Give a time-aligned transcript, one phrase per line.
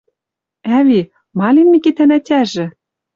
[0.77, 1.01] «Ӓви,
[1.37, 2.65] ма лин Микитӓн ӓтяжӹ?